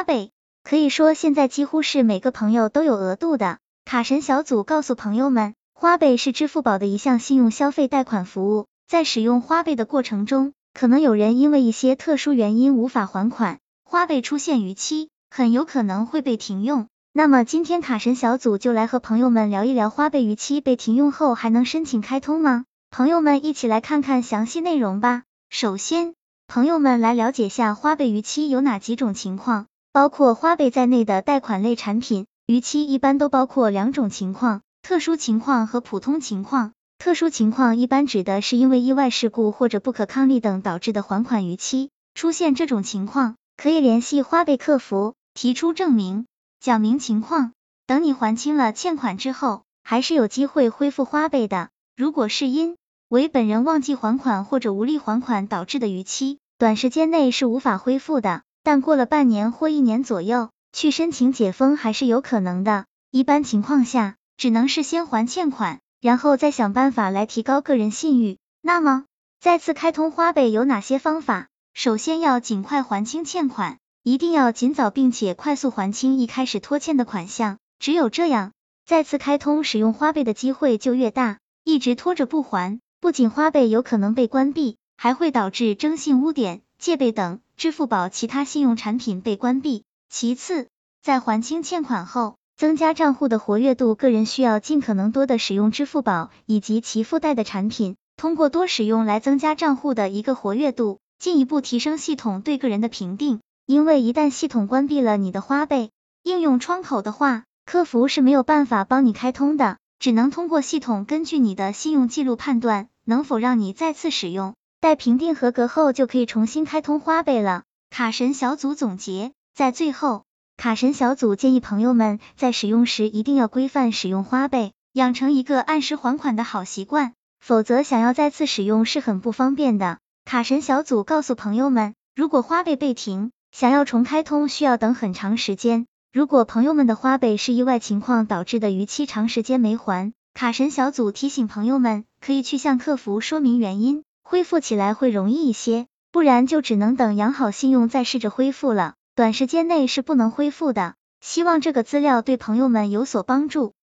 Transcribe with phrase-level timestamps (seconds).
[0.00, 0.30] 花呗，
[0.64, 3.58] 可以说现在几乎是每个朋友都有额度的。
[3.84, 16.86] 卡神小组告诉朋友们，花呗是支付宝的一项信用消费贷款服务，在使用花呗的过程中，可能有人因为一些特殊原因无法还款，花呗出现逾期，很有可能会被停用。
[17.12, 22.64] 那么今天卡神小组就来和朋友们聊一聊花呗逾期被停用后还能申请开通吗？
[22.90, 25.24] 朋友们一起来看看详细内容吧。
[25.50, 26.14] 首先，
[26.48, 36.72] 朋友们来了解下花呗逾期有哪几种情况，包括花呗在内的贷款类产品逾期一般都包括两种情况：特殊情况和普通情况。
[36.98, 41.90] 特殊情况一般指的是因为意外事故或者不可抗力等导致的还款逾期。
[42.14, 46.26] 出现这种情况，可以联系花呗客服提出证明。
[46.60, 47.52] 讲明情况，
[47.88, 51.70] 等你还清了欠款之后，还是有机会恢复花呗的。
[51.96, 52.76] 如果是因
[53.08, 62.84] 为本人忘记还款或者无力还款导致的逾期，短时间内是无法恢复的，但过了半年或一年左右，去申请解封还是有可能的。
[63.10, 68.38] 一般情况下，只能是先还欠款，然后再想办法来提高个人信誉。
[68.62, 69.06] 那么，
[69.40, 71.48] 再次开通花呗有哪些方法？
[71.74, 73.78] 首先要尽快还清欠款。
[74.04, 78.52] 一定要尽早并且快速还清一开始拖欠的款项，只有这样，
[78.86, 81.38] 再次开通使用花呗的机会就越大。
[81.64, 89.84] 一直拖着不还，不仅花呗有可能被关闭，还会导致征信、污点、借呗等支付宝其他信用产品被关闭。
[90.08, 90.68] 其次，
[91.02, 103.40] 在还清欠款后，增加账户的活跃度，个人需要尽可能多的使用支付宝以及其附带的产品，通过多使用来增加账户的一个活跃度，进一步提升系统对个人的评定。
[103.66, 105.90] 因为一旦系统关闭了你的花呗
[106.22, 117.64] 应用窗口的话，客服是没有办法帮你开通的，只能通过系统根据你的信用记录判断能否让你再次使用，待评定合格后就可以重新开通花呗了。
[117.90, 120.24] 卡神小组总结，在最后，
[120.56, 129.98] 卡神小组建议朋友们在使用时一定要规范使用花呗，养成一个按时还款的好习惯，否则想要再次使用是很不方便的。
[130.24, 150.94] 卡神小组告诉朋友们，如果花呗被停，想要重开通需要等很长时间，如果朋友们的花呗是意外情况导致的逾期长时间没还，卡神小组提醒朋友们可以去向客服说明原因，恢复起来会容易一些，不然就只能等养好信用再试着恢复了，短时间内是不能恢复的。
[151.20, 153.74] 希望这个资料对朋友们有所帮助。